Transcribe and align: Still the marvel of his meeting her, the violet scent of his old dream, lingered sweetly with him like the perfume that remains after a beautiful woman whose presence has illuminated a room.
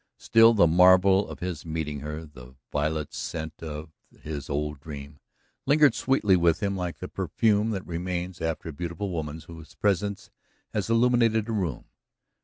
Still 0.17 0.55
the 0.55 0.65
marvel 0.65 1.29
of 1.29 1.41
his 1.41 1.63
meeting 1.63 1.99
her, 1.99 2.25
the 2.25 2.55
violet 2.71 3.13
scent 3.13 3.61
of 3.61 3.91
his 4.23 4.49
old 4.49 4.79
dream, 4.79 5.19
lingered 5.67 5.93
sweetly 5.93 6.35
with 6.35 6.59
him 6.59 6.75
like 6.75 6.97
the 6.97 7.07
perfume 7.07 7.69
that 7.69 7.85
remains 7.85 8.41
after 8.41 8.69
a 8.69 8.73
beautiful 8.73 9.11
woman 9.11 9.41
whose 9.45 9.75
presence 9.75 10.31
has 10.73 10.89
illuminated 10.89 11.47
a 11.47 11.51
room. 11.51 11.85